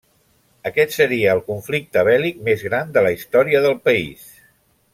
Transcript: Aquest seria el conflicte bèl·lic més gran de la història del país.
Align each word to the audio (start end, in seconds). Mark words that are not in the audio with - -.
Aquest 0.69 0.95
seria 0.95 1.35
el 1.37 1.41
conflicte 1.51 2.05
bèl·lic 2.09 2.39
més 2.49 2.65
gran 2.69 2.97
de 2.97 3.05
la 3.09 3.13
història 3.19 3.63
del 3.67 3.77
país. 3.89 4.25